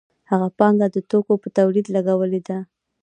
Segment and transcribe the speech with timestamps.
[0.31, 2.57] هغه پانګه د توکو په تولید لګولې ده